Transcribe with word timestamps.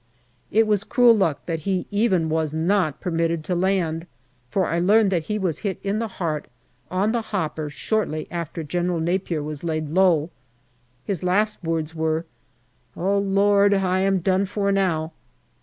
It 0.49 0.65
was 0.65 0.83
cruel 0.83 1.15
luck 1.15 1.45
that 1.45 1.59
he 1.59 1.85
even 1.91 2.27
was 2.27 2.55
not 2.55 2.99
permitted 2.99 3.43
to 3.43 3.53
land, 3.53 4.07
for 4.49 4.65
I 4.65 4.79
learn 4.79 5.09
that 5.09 5.25
he 5.25 5.37
was 5.37 5.59
hit 5.59 5.79
in 5.83 5.99
the 5.99 6.07
heart 6.07 6.47
on 6.89 7.11
the 7.11 7.21
hopper 7.21 7.69
shortly 7.69 8.25
after 8.31 8.63
General 8.63 8.99
Napier 8.99 9.43
was 9.43 9.63
laid 9.63 9.91
low. 9.91 10.31
His 11.05 11.21
last 11.21 11.63
words 11.63 11.93
were, 11.93 12.25
"Oh, 12.97 13.19
Lord! 13.19 13.75
I 13.75 13.99
am 13.99 14.21
done 14.21 14.47
for 14.47 14.71
now." 14.71 15.11